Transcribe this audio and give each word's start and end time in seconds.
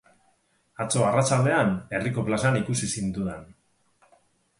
Atzo 0.85 1.03
arratsaldean 1.07 1.75
herriko 1.97 2.23
plazan 2.31 2.57
ikusi 2.61 2.91
zintudan. 2.95 3.45